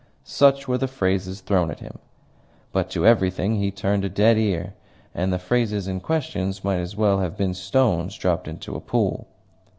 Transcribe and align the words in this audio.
such 0.25 0.67
were 0.67 0.79
the 0.79 0.87
phrases 0.87 1.41
thrown 1.41 1.69
at 1.69 1.79
him. 1.79 1.99
But 2.71 2.89
to 2.89 3.05
everything 3.05 3.57
he 3.57 3.69
turned 3.69 4.03
a 4.03 4.09
dead 4.09 4.35
ear, 4.35 4.73
and 5.13 5.31
the 5.31 5.37
phrases 5.37 5.87
in 5.87 5.99
question 5.99 6.51
might 6.63 6.79
as 6.79 6.95
well 6.95 7.19
have 7.19 7.37
been 7.37 7.53
stones 7.53 8.17
dropped 8.17 8.47
into 8.47 8.75
a 8.75 8.79
pool. 8.81 9.27